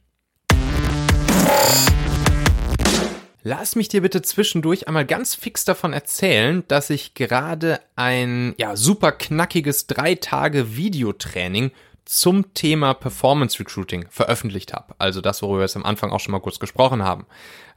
Lass 3.43 3.75
mich 3.75 3.87
dir 3.87 4.01
bitte 4.01 4.21
zwischendurch 4.21 4.87
einmal 4.87 5.05
ganz 5.05 5.33
fix 5.33 5.65
davon 5.65 5.93
erzählen, 5.93 6.63
dass 6.67 6.91
ich 6.91 7.15
gerade 7.15 7.79
ein 7.95 8.53
ja, 8.57 8.75
super 8.75 9.11
knackiges 9.11 9.87
drei 9.87 10.13
Tage 10.13 10.75
Videotraining 10.77 11.71
zum 12.05 12.53
Thema 12.53 12.93
Performance 12.93 13.59
Recruiting 13.59 14.05
veröffentlicht 14.09 14.73
habe. 14.73 14.95
Also 14.97 15.21
das, 15.21 15.41
worüber 15.41 15.59
wir 15.59 15.63
jetzt 15.63 15.75
am 15.75 15.85
Anfang 15.85 16.11
auch 16.11 16.19
schon 16.19 16.33
mal 16.33 16.41
kurz 16.41 16.59
gesprochen 16.59 17.03
haben. 17.03 17.25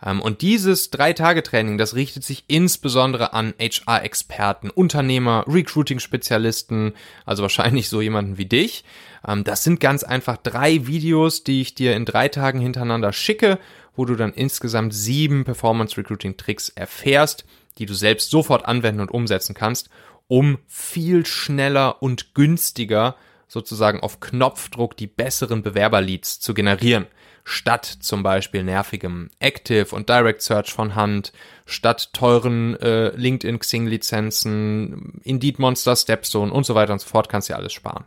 Ähm, 0.05 0.21
und 0.21 0.43
dieses 0.43 0.91
Drei-Tage-Training, 0.91 1.79
das 1.79 1.95
richtet 1.95 2.25
sich 2.25 2.45
insbesondere 2.49 3.33
an 3.33 3.55
HR-Experten, 3.61 4.71
Unternehmer, 4.71 5.45
Recruiting-Spezialisten, 5.47 6.95
also 7.25 7.43
wahrscheinlich 7.43 7.89
so 7.89 8.01
jemanden 8.01 8.37
wie 8.37 8.47
dich. 8.47 8.85
Ähm, 9.27 9.45
das 9.45 9.63
sind 9.63 9.79
ganz 9.79 10.05
einfach 10.05 10.37
drei 10.37 10.87
Videos, 10.87 11.45
die 11.45 11.61
ich 11.61 11.75
dir 11.75 11.95
in 11.95 12.05
drei 12.05 12.29
Tagen 12.29 12.61
hintereinander 12.61 13.13
schicke, 13.13 13.59
wo 13.97 14.05
du 14.05 14.15
dann 14.17 14.33
insgesamt 14.33 14.95
sieben 14.95 15.45
Performance 15.45 15.97
Recruiting 15.97 16.37
Tricks 16.37 16.69
erfährst, 16.69 17.45
die 17.79 17.87
du 17.87 17.95
selbst 17.95 18.31
sofort 18.31 18.67
anwenden 18.67 19.01
und 19.01 19.11
umsetzen 19.11 19.55
kannst, 19.55 19.91
um 20.29 20.59
viel 20.67 21.27
schneller 21.27 22.03
und 22.03 22.35
günstiger 22.35 23.17
sozusagen 23.47 24.01
auf 24.01 24.21
Knopfdruck 24.21 24.97
die 24.97 25.07
besseren 25.07 25.63
Bewerberleads 25.63 26.41
zu 26.41 26.55
generieren 26.55 27.07
statt 27.45 27.85
zum 27.85 28.23
Beispiel 28.23 28.65
nervigem 28.65 29.31
Active 29.39 29.95
und 29.95 30.09
Direct 30.09 30.41
Search 30.41 30.73
von 30.73 30.95
Hand, 30.95 31.33
statt 31.67 32.13
teuren 32.15 32.79
äh, 32.81 33.11
LinkedIn 33.11 33.59
Xing 33.59 33.87
Lizenzen, 33.87 35.21
Indeed 35.23 35.59
Monster, 35.59 35.95
Stepstone 35.95 36.51
und 36.51 36.65
so 36.65 36.75
weiter 36.75 36.95
und 36.95 37.01
so 37.01 37.09
fort, 37.09 37.29
kannst 37.29 37.49
du 37.49 37.53
ja 37.53 37.59
alles 37.59 37.75
sparen. 37.75 38.05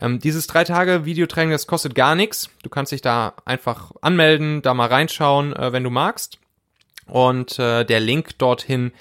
Ähm, 0.00 0.18
dieses 0.18 0.48
drei 0.48 0.64
Tage 0.64 1.04
Videotraining, 1.04 1.52
das 1.52 1.68
kostet 1.68 1.94
gar 1.94 2.16
nichts. 2.16 2.50
Du 2.64 2.70
kannst 2.70 2.90
dich 2.90 3.02
da 3.02 3.34
einfach 3.44 3.92
anmelden, 4.02 4.62
da 4.62 4.74
mal 4.74 4.88
reinschauen, 4.88 5.54
äh, 5.54 5.72
wenn 5.72 5.84
du 5.84 5.90
magst. 5.90 6.38
Und 7.06 7.58
äh, 7.58 7.84
der 7.84 8.00
Link 8.00 8.38
dorthin, 8.38 8.92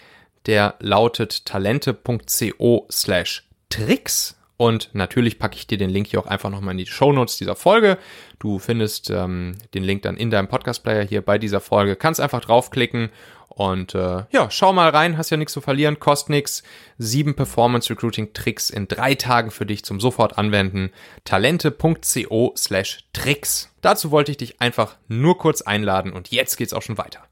der 0.45 0.75
lautet 0.79 1.45
talente.co 1.45 2.87
slash 2.91 3.47
tricks 3.69 4.35
und 4.61 4.91
natürlich 4.93 5.39
packe 5.39 5.55
ich 5.55 5.65
dir 5.65 5.79
den 5.79 5.89
Link 5.89 6.05
hier 6.05 6.19
auch 6.19 6.27
einfach 6.27 6.51
nochmal 6.51 6.73
in 6.73 6.77
die 6.77 6.85
Show 6.85 7.11
Notes 7.11 7.35
dieser 7.35 7.55
Folge. 7.55 7.97
Du 8.37 8.59
findest 8.59 9.09
ähm, 9.09 9.57
den 9.73 9.81
Link 9.81 10.03
dann 10.03 10.17
in 10.17 10.29
deinem 10.29 10.49
Podcast-Player 10.49 11.01
hier 11.03 11.23
bei 11.23 11.39
dieser 11.39 11.59
Folge. 11.59 11.95
Kannst 11.95 12.21
einfach 12.21 12.41
draufklicken 12.41 13.09
und 13.47 13.95
äh, 13.95 14.25
ja, 14.29 14.51
schau 14.51 14.71
mal 14.71 14.89
rein, 14.89 15.17
hast 15.17 15.31
ja 15.31 15.37
nichts 15.37 15.53
zu 15.53 15.61
verlieren, 15.61 15.99
kostet 15.99 16.29
nichts. 16.29 16.61
Sieben 16.99 17.33
Performance 17.33 17.89
Recruiting 17.89 18.33
Tricks 18.33 18.69
in 18.69 18.87
drei 18.87 19.15
Tagen 19.15 19.49
für 19.49 19.65
dich 19.65 19.83
zum 19.83 19.99
sofort 19.99 20.37
anwenden. 20.37 20.91
Talente.co 21.23 22.53
slash 22.55 22.99
Tricks. 23.13 23.73
Dazu 23.81 24.11
wollte 24.11 24.29
ich 24.29 24.37
dich 24.37 24.61
einfach 24.61 24.97
nur 25.07 25.39
kurz 25.39 25.63
einladen 25.63 26.13
und 26.13 26.29
jetzt 26.29 26.55
geht's 26.57 26.73
auch 26.73 26.83
schon 26.83 26.99
weiter. 26.99 27.23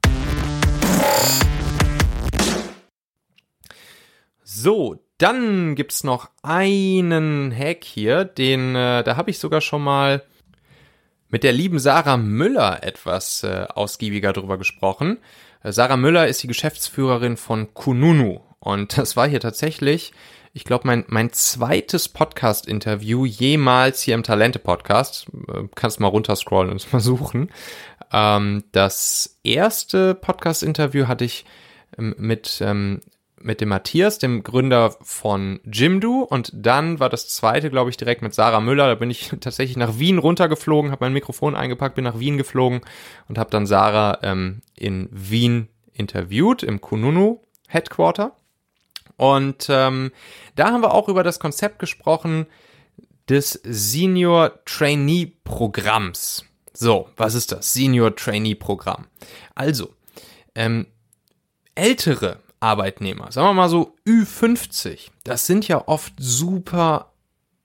So, 4.44 4.98
dann 5.20 5.76
gibt's 5.76 6.04
noch 6.04 6.30
einen 6.42 7.56
Hack 7.56 7.84
hier, 7.84 8.26
den, 8.26 8.76
äh, 8.76 9.04
da 9.04 9.16
habe 9.18 9.30
ich 9.30 9.38
sogar 9.38 9.62
schon 9.62 9.84
mal 9.84 10.24
mit 11.30 11.44
der 11.44 11.52
lieben 11.52 11.78
Sarah 11.78 12.18
Müller 12.18 12.84
etwas 12.84 13.44
äh, 13.44 13.68
ausgiebiger 13.70 14.34
drüber 14.34 14.58
gesprochen. 14.58 15.20
Äh, 15.62 15.72
Sarah 15.72 15.98
Müller 15.98 16.28
ist 16.28 16.42
die 16.42 16.48
Geschäftsführerin 16.48 17.38
von 17.38 17.74
Kununu 17.74 18.40
und 18.60 18.98
das 18.98 19.16
war 19.18 19.28
hier 19.28 19.42
tatsächlich, 19.42 20.14
ich 20.54 20.64
glaube, 20.64 20.88
mein, 20.88 21.04
mein 21.08 21.32
zweites 21.32 22.10
Podcast-Interview 22.10 23.26
jemals 23.26 24.02
hier 24.02 24.16
im 24.16 24.24
Talente-Podcast. 24.24 25.28
Äh, 25.48 25.68
kannst 25.76 26.00
mal 26.00 26.08
runterscrollen 26.08 26.72
und 26.72 26.94
mal 26.94 27.00
suchen. 27.00 27.52
Ähm, 28.12 28.64
das 28.72 29.38
erste 29.44 30.16
Podcast-Interview 30.16 31.08
hatte 31.08 31.26
ich 31.26 31.46
ähm, 31.98 32.16
mit 32.18 32.62
ähm, 32.62 33.02
mit 33.42 33.62
dem 33.62 33.70
Matthias, 33.70 34.20
dem 34.20 34.44
Gründer 34.44 34.96
von 35.02 35.60
Jimdo 35.64 36.22
und 36.22 36.52
dann 36.54 37.00
war 37.00 37.10
das 37.10 37.28
zweite, 37.28 37.70
glaube 37.70 37.90
ich, 37.90 37.98
direkt 37.98 38.22
mit 38.22 38.34
Sarah 38.34 38.60
Müller. 38.60 38.88
Da 38.88 38.96
bin 38.96 39.10
ich 39.10 39.30
tatsächlich 39.40 39.78
nach 39.78 40.00
Wien 40.00 40.18
runtergeflogen, 40.18 40.92
habe 40.92 41.06
mein 41.06 41.14
Mikrofon 41.14 41.56
eingepackt, 41.56 41.96
bin 41.96 42.04
nach 42.04 42.20
Wien 42.20 42.38
geflogen 42.38 42.82
und 43.28 43.38
habe 43.38 43.50
dann 43.50 43.66
Sarah 43.66 44.20
ähm, 44.24 44.62
in 44.76 45.10
Wien 45.12 45.70
interviewt 45.94 46.64
im 46.64 46.82
Kununu 46.82 47.42
Headquarter. 47.68 48.36
Und 49.18 49.68
ähm, 49.70 50.12
da 50.56 50.72
haben 50.72 50.82
wir 50.82 50.94
auch 50.94 51.10
über 51.10 51.24
das 51.24 51.40
Konzept 51.40 51.80
gesprochen 51.80 52.48
des 53.28 53.60
Senior 53.64 54.64
Trainee 54.66 55.34
Programms. 55.44 56.46
So, 56.74 57.10
was 57.18 57.36
ist 57.36 57.52
das 57.52 57.74
Senior 57.74 58.16
Trainee 58.16 58.56
Programm? 58.56 59.08
Also, 59.56 59.94
ähm, 60.56 60.88
ältere 61.76 62.40
Arbeitnehmer, 62.60 63.32
sagen 63.32 63.48
wir 63.48 63.54
mal 63.54 63.70
so 63.70 63.96
Ü50, 64.06 65.10
das 65.24 65.46
sind 65.46 65.68
ja 65.68 65.88
oft 65.88 66.14
super 66.18 67.12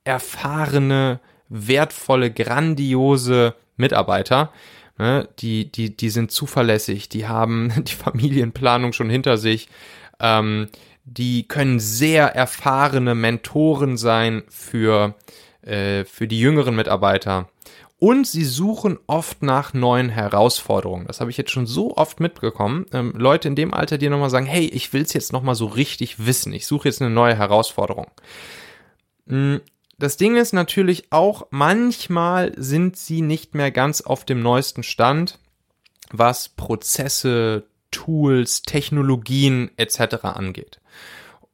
erfahrene, 0.05 1.21
wertvolle, 1.49 2.31
grandiose 2.31 3.55
Mitarbeiter. 3.77 4.53
Ne? 4.99 5.29
Die, 5.41 5.71
die, 5.71 5.97
die 5.97 6.11
sind 6.11 6.31
zuverlässig, 6.31 7.09
die 7.09 7.27
haben 7.27 7.73
die 7.85 7.95
Familienplanung 7.95 8.93
schon 8.93 9.11
hinter 9.11 9.37
sich, 9.37 9.69
ähm, 10.21 10.69
die 11.05 11.47
können 11.49 11.81
sehr 11.81 12.35
erfahrene 12.35 13.15
Mentoren 13.15 13.97
sein 13.97 14.43
für, 14.49 15.15
äh, 15.63 16.05
für 16.05 16.27
die 16.27 16.41
jüngeren 16.41 16.77
Mitarbeiter. 16.77 17.49
Und 18.05 18.27
sie 18.27 18.45
suchen 18.45 18.99
oft 19.07 19.43
nach 19.43 19.73
neuen 19.73 20.11
Herausforderungen. 20.11 21.07
Das 21.07 21.21
habe 21.23 21.31
ich 21.31 21.39
jetzt 21.39 21.51
schon 21.51 21.65
so 21.65 21.97
oft 21.97 22.21
mitbekommen. 22.21 22.85
Ähm, 22.93 23.15
Leute 23.17 23.49
in 23.49 23.57
dem 23.57 23.73
Alter, 23.73 23.97
die 23.97 24.11
nochmal 24.11 24.29
sagen, 24.29 24.45
hey, 24.45 24.67
ich 24.67 24.93
will 24.93 25.01
es 25.01 25.15
jetzt 25.15 25.33
nochmal 25.33 25.55
so 25.55 25.65
richtig 25.65 26.27
wissen. 26.27 26.53
Ich 26.53 26.67
suche 26.67 26.87
jetzt 26.87 27.01
eine 27.01 27.11
neue 27.11 27.35
Herausforderung. 27.35 28.09
Mm, 29.25 29.57
das 29.97 30.19
Ding 30.19 30.37
ist 30.37 30.53
natürlich 30.53 31.13
auch, 31.13 31.47
manchmal 31.49 32.53
sind 32.59 32.99
sie 32.99 33.23
nicht 33.23 33.55
mehr 33.55 33.71
ganz 33.71 34.03
auf 34.03 34.27
dem 34.27 34.43
neuesten 34.43 34.83
Stand, 34.83 35.39
was 36.13 36.51
Prozesse, 36.51 37.65
Tools, 37.91 38.61
Technologien 38.61 39.71
etc. 39.79 40.25
angeht. 40.25 40.79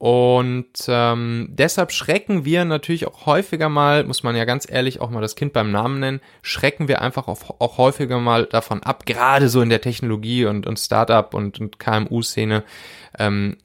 Und 0.01 0.73
ähm, 0.89 1.49
deshalb 1.51 1.93
schrecken 1.93 2.47
wir 2.47 2.65
natürlich 2.65 3.07
auch 3.07 3.27
häufiger 3.27 3.69
mal, 3.69 4.05
muss 4.05 4.23
man 4.23 4.35
ja 4.35 4.47
ganz 4.47 4.67
ehrlich 4.67 4.99
auch 5.03 5.11
mal 5.11 5.21
das 5.21 5.37
Kind 5.37 5.53
beim 5.53 5.71
Namen 5.71 6.01
nennen, 6.01 6.21
schrecken 6.41 6.89
wir 6.89 7.03
einfach 7.03 7.29
auch, 7.29 7.61
auch 7.61 7.77
häufiger 7.77 8.19
mal 8.19 8.47
davon 8.47 8.83
ab, 8.83 9.05
gerade 9.05 9.51
so 9.51 9.61
in 9.61 9.69
der 9.69 9.83
Technologie 9.83 10.47
und, 10.47 10.67
und 10.67 10.79
Startup 10.79 11.35
und, 11.35 11.61
und 11.61 11.79
KMU-Szene, 11.79 12.65
ähm, 13.19 13.59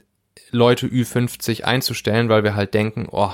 Leute 0.52 0.88
Ü50 0.88 1.64
einzustellen, 1.64 2.28
weil 2.28 2.44
wir 2.44 2.54
halt 2.54 2.74
denken, 2.74 3.08
oh, 3.10 3.32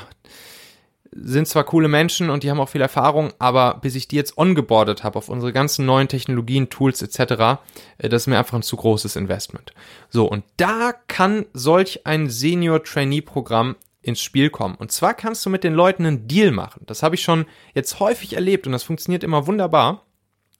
sind 1.12 1.48
zwar 1.48 1.66
coole 1.66 1.90
Menschen 1.90 2.30
und 2.30 2.44
die 2.44 2.50
haben 2.50 2.60
auch 2.60 2.70
viel 2.70 2.82
Erfahrung, 2.82 3.34
aber 3.38 3.80
bis 3.82 3.96
ich 3.96 4.08
die 4.08 4.16
jetzt 4.16 4.38
ongeboardet 4.38 5.04
habe 5.04 5.18
auf 5.18 5.28
unsere 5.30 5.52
ganzen 5.52 5.86
neuen 5.86 6.08
Technologien, 6.08 6.70
Tools 6.70 7.02
etc., 7.02 7.60
äh, 7.98 8.10
das 8.10 8.24
ist 8.24 8.28
mir 8.28 8.38
einfach 8.38 8.58
ein 8.58 8.64
zu 8.64 8.78
großes 8.78 9.16
Investment. 9.18 9.74
So, 10.10 10.26
und 10.26 10.44
da 10.58 10.94
kann 11.08 11.46
solch 11.54 12.06
ein 12.06 12.30
Senior-Trainee-Programm 12.30 13.76
ins 14.02 14.22
Spiel 14.22 14.50
kommen. 14.50 14.76
Und 14.76 14.92
zwar 14.92 15.14
kannst 15.14 15.46
du 15.46 15.50
mit 15.50 15.64
den 15.64 15.74
Leuten 15.74 16.06
einen 16.06 16.28
Deal 16.28 16.52
machen. 16.52 16.84
Das 16.88 17.04
habe 17.04 17.16
ich 17.16 17.22
schon 17.22 17.46
jetzt 17.76 18.00
häufig 18.00 18.34
erlebt 18.34 18.66
und 18.66 18.74
das 18.74 18.84
funktioniert 18.84 19.24
immer 19.24 19.48
wunderbar, 19.48 20.06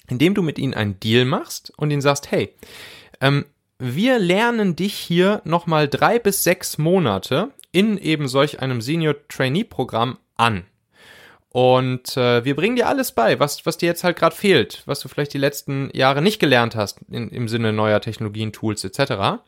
indem 0.08 0.36
du 0.36 0.44
mit 0.44 0.60
ihnen 0.60 0.74
einen 0.74 1.00
Deal 1.00 1.26
machst 1.26 1.74
und 1.78 1.92
ihnen 1.92 2.02
sagst, 2.02 2.30
hey, 2.30 2.54
ähm, 3.20 3.46
wir 3.80 4.20
lernen 4.20 4.76
dich 4.76 4.94
hier 4.94 5.42
nochmal 5.44 5.88
drei 5.88 6.20
bis 6.20 6.44
sechs 6.44 6.78
Monate 6.78 7.52
in 7.72 7.98
eben 7.98 8.28
solch 8.28 8.60
einem 8.60 8.82
Senior 8.82 9.16
Trainee 9.28 9.64
Programm 9.64 10.18
an. 10.42 10.66
Und 11.54 12.16
äh, 12.16 12.46
wir 12.46 12.56
bringen 12.56 12.78
dir 12.78 12.88
alles 12.88 13.12
bei, 13.12 13.40
was, 13.40 13.66
was 13.66 13.78
dir 13.78 13.88
jetzt 13.88 14.06
halt 14.06 14.18
gerade 14.18 14.36
fehlt, 14.36 14.84
was 14.86 15.02
du 15.02 15.10
vielleicht 15.10 15.34
die 15.34 15.38
letzten 15.38 15.90
Jahre 15.94 16.22
nicht 16.22 16.40
gelernt 16.40 16.76
hast 16.76 17.00
in, 17.10 17.30
im 17.30 17.50
Sinne 17.50 17.74
neuer 17.74 18.00
Technologien, 18.00 18.54
Tools 18.54 18.86
etc. 18.86 19.42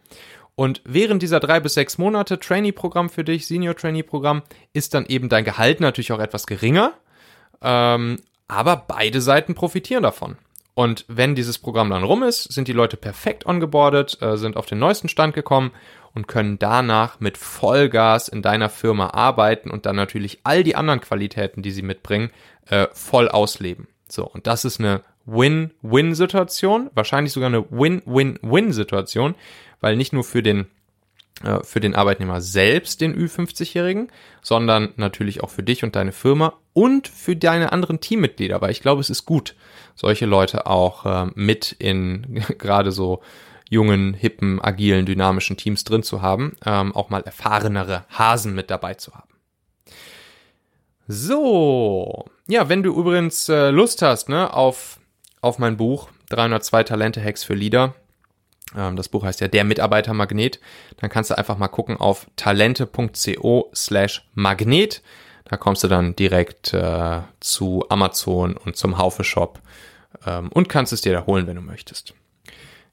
Und 0.56 0.82
während 0.84 1.22
dieser 1.22 1.40
drei 1.40 1.62
bis 1.62 1.76
sechs 1.76 1.98
Monate 1.98 2.40
Trainee-Programm 2.40 3.10
für 3.10 3.24
dich, 3.24 3.48
Senior-Trainee-Programm, 3.48 4.44
ist 4.74 4.94
dann 4.94 5.06
eben 5.06 5.30
dein 5.30 5.46
Gehalt 5.46 5.80
natürlich 5.80 6.12
auch 6.12 6.20
etwas 6.20 6.46
geringer. 6.46 6.94
Ähm, 7.62 8.18
aber 8.50 8.76
beide 8.76 9.22
Seiten 9.22 9.56
profitieren 9.56 10.04
davon. 10.04 10.38
Und 10.76 11.06
wenn 11.08 11.36
dieses 11.36 11.60
Programm 11.60 11.92
dann 11.92 12.04
rum 12.04 12.24
ist, 12.24 12.52
sind 12.52 12.68
die 12.68 12.74
Leute 12.74 12.98
perfekt 12.98 13.46
ongeboardet, 13.46 14.20
äh, 14.22 14.38
sind 14.38 14.58
auf 14.58 14.66
den 14.66 14.80
neuesten 14.80 15.08
Stand 15.08 15.36
gekommen 15.36 15.72
und 16.16 16.28
können 16.28 16.58
danach 16.58 17.20
mit 17.20 17.38
Vollgas 17.38 18.28
in 18.28 18.42
deiner 18.42 18.70
Firma 18.70 19.10
arbeiten 19.10 19.70
und 19.70 19.86
dann 19.86 19.96
natürlich 19.96 20.40
all 20.44 20.64
die 20.64 20.76
anderen 20.76 21.02
Qualitäten, 21.02 21.62
die 21.62 21.72
sie 21.72 21.84
mitbringen, 21.84 22.32
äh, 22.68 22.88
voll 22.92 23.30
ausleben. 23.30 23.88
So, 24.08 24.26
und 24.26 24.48
das 24.48 24.66
ist 24.66 24.80
eine 24.80 25.02
Win-Win-Situation, 25.26 26.90
wahrscheinlich 26.94 27.34
sogar 27.34 27.48
eine 27.48 27.66
Win-Win-Win-Situation, 27.70 29.36
weil 29.80 29.96
nicht 29.96 30.14
nur 30.14 30.24
für 30.24 30.44
den 30.44 30.68
äh, 31.44 31.64
für 31.64 31.80
den 31.80 31.96
Arbeitnehmer 31.96 32.42
selbst, 32.42 33.02
den 33.02 33.16
Ü50-Jährigen, 33.16 34.10
sondern 34.42 34.94
natürlich 34.98 35.42
auch 35.42 35.50
für 35.50 35.64
dich 35.64 35.84
und 35.84 35.96
deine 35.96 36.12
Firma 36.12 36.54
und 36.74 37.08
für 37.08 37.36
deine 37.36 37.72
anderen 37.72 38.00
Teammitglieder, 38.00 38.62
weil 38.62 38.72
ich 38.72 38.82
glaube, 38.82 39.02
es 39.02 39.10
ist 39.10 39.26
gut, 39.26 39.56
solche 39.96 40.26
Leute 40.26 40.68
auch 40.68 41.06
äh, 41.06 41.32
mit 41.36 41.76
in 41.80 42.44
gerade 42.58 42.92
so 42.92 43.22
jungen, 43.70 44.14
hippen, 44.14 44.62
agilen, 44.62 45.06
dynamischen 45.06 45.58
Teams 45.58 45.84
drin 45.84 46.04
zu 46.04 46.22
haben, 46.22 46.56
ähm, 46.66 46.96
auch 46.96 47.10
mal 47.10 47.24
erfahrenere 47.24 48.06
Hasen 48.10 48.54
mit 48.54 48.70
dabei 48.70 48.94
zu 48.94 49.14
haben. 49.14 49.34
So, 51.08 52.26
ja, 52.48 52.70
wenn 52.70 52.84
du 52.84 52.98
übrigens 52.98 53.50
äh, 53.50 53.72
Lust 53.72 54.02
hast, 54.02 54.30
ne, 54.30 54.54
auf, 54.54 55.00
auf 55.42 55.60
mein 55.60 55.76
Buch 55.76 56.10
302 56.30 56.84
Talente-Hacks 56.84 57.44
für 57.44 57.56
Leader, 57.56 57.96
das 58.74 59.10
Buch 59.10 59.24
heißt 59.24 59.42
ja 59.42 59.48
Der 59.48 59.64
Mitarbeitermagnet, 59.64 60.60
dann 60.98 61.10
kannst 61.10 61.32
du 61.32 61.38
einfach 61.38 61.58
mal 61.58 61.68
gucken 61.68 61.98
auf 61.98 62.28
talente.co 62.36 63.72
slash 63.76 64.28
magnet. 64.34 65.02
Da 65.46 65.58
kommst 65.58 65.84
du 65.84 65.88
dann 65.88 66.16
direkt 66.16 66.74
äh, 66.74 67.22
zu 67.40 67.86
Amazon 67.90 68.58
und 68.58 68.76
zum 68.76 68.98
Haufe 68.98 69.24
Shop 69.24 69.60
ähm, 70.26 70.50
und 70.50 70.70
kannst 70.70 70.94
es 70.94 71.02
dir 71.02 71.14
da 71.14 71.26
holen, 71.26 71.48
wenn 71.48 71.56
du 71.56 71.62
möchtest. 71.62 72.14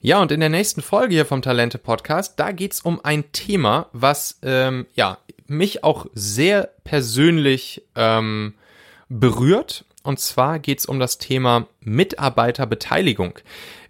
Ja, 0.01 0.21
und 0.21 0.33
in 0.33 0.41
der 0.41 0.49
nächsten 0.49 0.81
Folge 0.81 1.15
hier 1.15 1.27
vom 1.27 1.43
Talente 1.43 1.79
Podcast, 1.79 2.41
da 2.41 2.53
geht's 2.53 2.81
um 2.81 3.05
ein 3.05 3.33
Thema, 3.33 3.89
was 3.93 4.39
ähm, 4.43 4.87
ja 4.95 5.19
mich 5.47 5.85
auch 5.85 6.07
sehr 6.15 6.71
persönlich 6.85 7.83
ähm, 7.97 8.55
berührt. 9.11 9.85
Und 10.03 10.19
zwar 10.19 10.59
geht's 10.59 10.87
um 10.87 10.99
das 10.99 11.19
Thema 11.19 11.67
Mitarbeiterbeteiligung. 11.81 13.39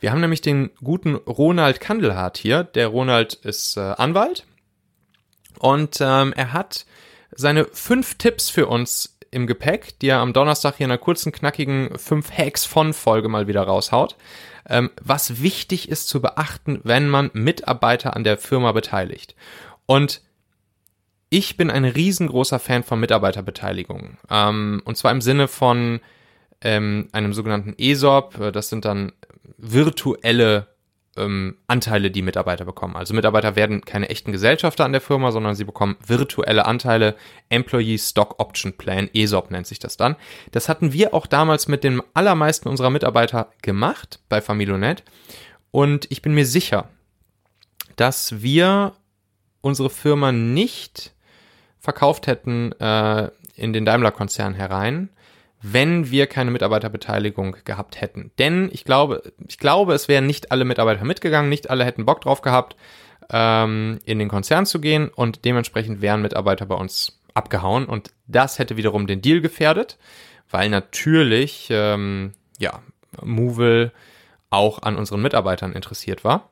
Wir 0.00 0.10
haben 0.10 0.20
nämlich 0.20 0.40
den 0.40 0.70
guten 0.82 1.14
Ronald 1.14 1.78
Kandelhardt 1.78 2.36
hier. 2.36 2.64
Der 2.64 2.88
Ronald 2.88 3.34
ist 3.34 3.76
äh, 3.76 3.80
Anwalt 3.80 4.44
und 5.60 5.98
ähm, 6.00 6.32
er 6.34 6.52
hat 6.52 6.86
seine 7.30 7.66
fünf 7.66 8.16
Tipps 8.16 8.50
für 8.50 8.66
uns 8.66 9.18
im 9.30 9.46
Gepäck, 9.46 9.98
die 10.00 10.08
er 10.08 10.18
am 10.18 10.32
Donnerstag 10.32 10.76
hier 10.76 10.86
in 10.86 10.90
einer 10.90 10.98
kurzen, 10.98 11.30
knackigen 11.30 11.96
fünf 11.96 12.32
Hacks 12.36 12.64
von 12.64 12.92
Folge 12.92 13.28
mal 13.28 13.46
wieder 13.46 13.62
raushaut, 13.62 14.16
ähm, 14.68 14.90
was 15.00 15.42
wichtig 15.42 15.88
ist 15.88 16.08
zu 16.08 16.20
beachten, 16.20 16.80
wenn 16.82 17.08
man 17.08 17.30
Mitarbeiter 17.34 18.16
an 18.16 18.24
der 18.24 18.38
Firma 18.38 18.72
beteiligt. 18.72 19.36
Und 19.86 20.22
ich 21.30 21.56
bin 21.56 21.70
ein 21.70 21.84
riesengroßer 21.84 22.58
Fan 22.58 22.82
von 22.82 23.00
Mitarbeiterbeteiligung. 23.00 24.18
Ähm, 24.28 24.82
und 24.84 24.96
zwar 24.96 25.12
im 25.12 25.20
Sinne 25.20 25.48
von 25.48 26.00
ähm, 26.60 27.08
einem 27.12 27.32
sogenannten 27.32 27.74
ESOP. 27.78 28.52
Das 28.52 28.68
sind 28.68 28.84
dann 28.84 29.12
virtuelle 29.56 30.66
ähm, 31.16 31.56
Anteile, 31.68 32.10
die 32.10 32.22
Mitarbeiter 32.22 32.64
bekommen. 32.64 32.96
Also 32.96 33.14
Mitarbeiter 33.14 33.54
werden 33.54 33.84
keine 33.84 34.08
echten 34.08 34.32
Gesellschafter 34.32 34.84
an 34.84 34.92
der 34.92 35.00
Firma, 35.00 35.30
sondern 35.30 35.54
sie 35.54 35.64
bekommen 35.64 35.96
virtuelle 36.04 36.66
Anteile. 36.66 37.14
Employee 37.48 37.98
Stock 37.98 38.34
Option 38.38 38.72
Plan, 38.72 39.08
ESOP 39.14 39.52
nennt 39.52 39.68
sich 39.68 39.78
das 39.78 39.96
dann. 39.96 40.16
Das 40.50 40.68
hatten 40.68 40.92
wir 40.92 41.14
auch 41.14 41.26
damals 41.26 41.68
mit 41.68 41.84
den 41.84 42.02
allermeisten 42.12 42.68
unserer 42.68 42.90
Mitarbeiter 42.90 43.52
gemacht 43.62 44.20
bei 44.28 44.40
Familionet. 44.40 45.04
Und 45.70 46.10
ich 46.10 46.22
bin 46.22 46.34
mir 46.34 46.46
sicher, 46.46 46.88
dass 47.94 48.42
wir 48.42 48.94
unsere 49.60 49.90
Firma 49.90 50.32
nicht 50.32 51.12
verkauft 51.80 52.26
hätten 52.26 52.72
äh, 52.72 53.30
in 53.56 53.72
den 53.72 53.84
Daimler-Konzern 53.84 54.54
herein, 54.54 55.08
wenn 55.62 56.10
wir 56.10 56.26
keine 56.26 56.50
Mitarbeiterbeteiligung 56.50 57.56
gehabt 57.64 58.00
hätten. 58.00 58.30
Denn 58.38 58.70
ich 58.72 58.84
glaube, 58.84 59.32
ich 59.48 59.58
glaube, 59.58 59.94
es 59.94 60.08
wären 60.08 60.26
nicht 60.26 60.52
alle 60.52 60.64
Mitarbeiter 60.64 61.04
mitgegangen, 61.04 61.48
nicht 61.48 61.68
alle 61.68 61.84
hätten 61.84 62.06
Bock 62.06 62.20
drauf 62.20 62.40
gehabt, 62.40 62.76
ähm, 63.30 63.98
in 64.04 64.18
den 64.18 64.28
Konzern 64.28 64.66
zu 64.66 64.80
gehen 64.80 65.08
und 65.08 65.44
dementsprechend 65.44 66.00
wären 66.00 66.22
Mitarbeiter 66.22 66.66
bei 66.66 66.74
uns 66.74 67.20
abgehauen 67.34 67.86
und 67.86 68.12
das 68.26 68.58
hätte 68.58 68.76
wiederum 68.76 69.06
den 69.06 69.22
Deal 69.22 69.40
gefährdet, 69.40 69.98
weil 70.50 70.68
natürlich 70.68 71.68
ähm, 71.70 72.32
ja 72.58 72.80
Movil 73.22 73.92
auch 74.50 74.82
an 74.82 74.96
unseren 74.96 75.22
Mitarbeitern 75.22 75.72
interessiert 75.72 76.24
war. 76.24 76.50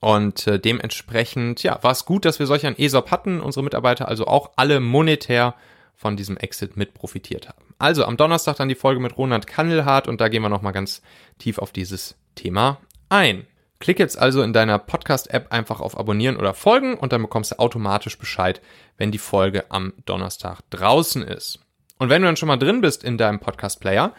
Und 0.00 0.46
äh, 0.46 0.58
dementsprechend, 0.58 1.62
ja, 1.62 1.78
war 1.82 1.92
es 1.92 2.06
gut, 2.06 2.24
dass 2.24 2.38
wir 2.38 2.46
solch 2.46 2.66
ein 2.66 2.78
ESOP 2.78 3.10
hatten, 3.10 3.40
unsere 3.40 3.62
Mitarbeiter 3.62 4.08
also 4.08 4.26
auch 4.26 4.50
alle 4.56 4.80
monetär 4.80 5.54
von 5.94 6.16
diesem 6.16 6.38
Exit 6.38 6.78
mit 6.78 6.94
profitiert 6.94 7.48
haben. 7.48 7.74
Also 7.78 8.04
am 8.04 8.16
Donnerstag 8.16 8.56
dann 8.56 8.70
die 8.70 8.74
Folge 8.74 9.00
mit 9.00 9.18
Ronald 9.18 9.46
Kannelhardt 9.46 10.08
und 10.08 10.20
da 10.20 10.28
gehen 10.28 10.42
wir 10.42 10.48
nochmal 10.48 10.72
ganz 10.72 11.02
tief 11.38 11.58
auf 11.58 11.72
dieses 11.72 12.16
Thema 12.34 12.78
ein. 13.10 13.46
Klick 13.80 13.98
jetzt 13.98 14.18
also 14.18 14.42
in 14.42 14.52
deiner 14.52 14.78
Podcast-App 14.78 15.52
einfach 15.52 15.80
auf 15.80 15.98
Abonnieren 15.98 16.36
oder 16.36 16.54
Folgen 16.54 16.94
und 16.94 17.12
dann 17.12 17.22
bekommst 17.22 17.52
du 17.52 17.58
automatisch 17.58 18.18
Bescheid, 18.18 18.60
wenn 18.96 19.10
die 19.10 19.18
Folge 19.18 19.70
am 19.70 19.92
Donnerstag 20.04 20.60
draußen 20.70 21.22
ist. 21.22 21.60
Und 21.98 22.08
wenn 22.08 22.22
du 22.22 22.28
dann 22.28 22.36
schon 22.36 22.48
mal 22.48 22.56
drin 22.56 22.80
bist 22.80 23.04
in 23.04 23.18
deinem 23.18 23.40
Podcast-Player 23.40 24.14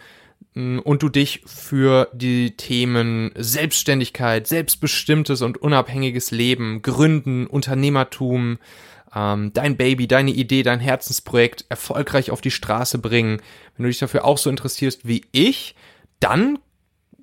und 0.54 1.02
du 1.02 1.10
dich 1.10 1.44
für 1.46 2.10
die 2.14 2.58
Themen 2.58 3.32
Selbstständigkeit, 3.36 4.48
selbstbestimmtes 4.48 5.42
und 5.42 5.58
unabhängiges 5.58 6.32
Leben, 6.32 6.82
Gründen, 6.82 7.48
Unternehmertum, 7.48 8.58
ähm, 9.16 9.54
dein 9.54 9.78
Baby, 9.78 10.08
deine 10.08 10.32
Idee, 10.32 10.64
dein 10.64 10.80
Herzensprojekt 10.80 11.66
erfolgreich 11.70 12.32
auf 12.32 12.42
die 12.42 12.52
Straße 12.52 12.98
bringen. 12.98 13.42
Wenn 13.76 13.84
du 13.84 13.90
dich 13.90 14.00
dafür 14.00 14.26
auch 14.26 14.38
so 14.38 14.50
interessierst 14.50 15.08
wie 15.08 15.24
ich, 15.32 15.76
dann 16.20 16.60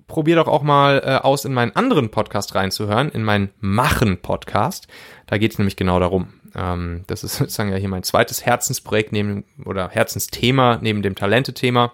probier 0.07 0.37
doch 0.37 0.49
auch 0.49 0.62
mal 0.62 1.03
äh, 1.05 1.17
aus, 1.17 1.45
in 1.45 1.53
meinen 1.53 1.77
anderen 1.77 2.11
Podcast 2.11 2.55
reinzuhören, 2.55 3.11
in 3.11 3.25
meinen 3.25 3.51
Machen-Podcast. 3.61 4.88
Da 5.27 5.37
geht 5.37 5.53
es 5.53 5.59
nämlich 5.59 5.77
genau 5.77 6.01
darum. 6.01 6.29
Ähm, 6.55 7.05
das 7.07 7.25
ist 7.25 7.37
sozusagen 7.38 7.71
ja 7.71 7.77
hier 7.77 7.91
mein 7.91 8.03
zweites 8.03 8.45
Herzensprojekt 8.45 9.12
neben 9.12 9.45
oder 9.64 9.91
Herzensthema 9.91 10.79
neben 10.81 11.03
dem 11.03 11.14
Talente-Thema. 11.14 11.93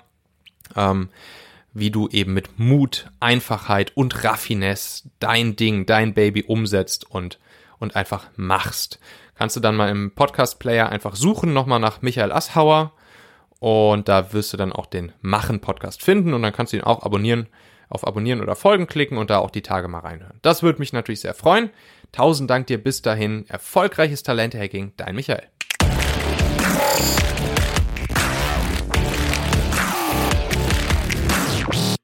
Ähm, 0.77 1.09
wie 1.72 1.90
du 1.90 2.09
eben 2.09 2.35
mit 2.35 2.59
Mut, 2.59 3.11
Einfachheit 3.18 3.96
und 3.96 4.22
Raffinesse 4.22 5.11
dein 5.18 5.57
Ding, 5.57 5.87
dein 5.87 6.14
Baby 6.14 6.44
umsetzt 6.44 7.11
und, 7.11 7.40
und 7.81 7.96
einfach 7.96 8.29
machst 8.37 9.00
kannst 9.35 9.57
du 9.57 9.61
dann 9.61 9.77
mal 9.77 9.90
im 9.90 10.12
Podcast-Player 10.12 10.88
einfach 10.88 11.16
suchen, 11.16 11.53
nochmal 11.53 11.81
nach 11.81 12.03
Michael 12.03 12.33
Asshauer. 12.33 12.92
Und 13.61 14.09
da 14.09 14.33
wirst 14.33 14.53
du 14.53 14.57
dann 14.57 14.72
auch 14.72 14.87
den 14.87 15.12
Machen-Podcast 15.22 16.03
finden 16.03 16.35
und 16.35 16.42
dann 16.42 16.53
kannst 16.53 16.72
du 16.72 16.77
ihn 16.77 16.83
auch 16.83 17.03
abonnieren, 17.03 17.46
auf 17.88 18.07
Abonnieren 18.07 18.42
oder 18.42 18.57
Folgen 18.57 18.87
klicken 18.87 19.16
und 19.16 19.31
da 19.31 19.38
auch 19.38 19.50
die 19.50 19.62
Tage 19.62 19.88
mal 19.88 20.00
reinhören. 20.00 20.38
Das 20.42 20.62
würde 20.62 20.81
mich 20.81 20.92
natürlich 20.92 21.20
sehr 21.20 21.35
freuen. 21.35 21.70
Tausend 22.12 22.50
Dank 22.50 22.66
dir 22.66 22.83
bis 22.83 23.03
dahin. 23.03 23.46
Erfolgreiches 23.48 24.22
Talente-Hacking, 24.22 24.92
dein 24.96 25.14
Michael. 25.14 25.48